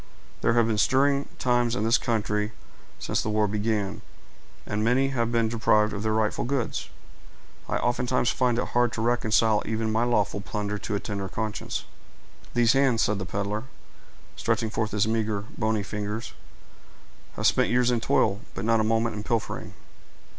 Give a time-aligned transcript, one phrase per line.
[0.41, 2.53] There have been stirring times in this country
[2.97, 4.01] since the war began,
[4.65, 6.89] and many have been deprived of their rightful goods
[7.69, 11.83] I oftentimes find it hard to reconcile even my lawful plunder to a tender conscience."
[12.55, 13.65] "These hands," said the peddler,
[14.35, 16.33] stretching forth his meager, bony fingers,
[17.35, 19.75] "have spent years in toil, but not a moment in pilfering."